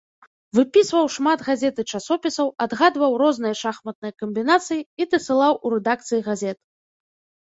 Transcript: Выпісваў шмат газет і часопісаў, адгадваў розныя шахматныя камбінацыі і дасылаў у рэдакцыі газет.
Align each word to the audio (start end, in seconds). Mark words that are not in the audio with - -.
Выпісваў 0.57 1.05
шмат 1.15 1.39
газет 1.49 1.75
і 1.81 1.83
часопісаў, 1.97 2.47
адгадваў 2.65 3.11
розныя 3.23 3.55
шахматныя 3.61 4.13
камбінацыі 4.21 4.81
і 5.05 5.09
дасылаў 5.11 5.53
у 5.67 5.75
рэдакцыі 5.75 6.19
газет. 6.29 6.57